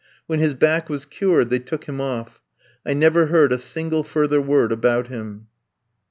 When 0.25 0.39
his 0.39 0.55
back 0.55 0.89
was 0.89 1.05
cured 1.05 1.51
they 1.51 1.59
took 1.59 1.85
him 1.85 2.01
off. 2.01 2.41
I 2.83 2.93
never 2.93 3.27
heard 3.27 3.53
a 3.53 3.59
single 3.59 4.01
further 4.03 4.41
word 4.41 4.71
about 4.71 5.09
him. 5.09 5.45